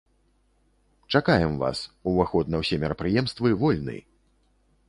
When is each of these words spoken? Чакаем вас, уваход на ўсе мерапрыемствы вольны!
Чакаем 1.11 1.53
вас, 1.63 1.77
уваход 2.13 2.49
на 2.55 2.63
ўсе 2.65 2.75
мерапрыемствы 2.85 3.47
вольны! 3.61 3.97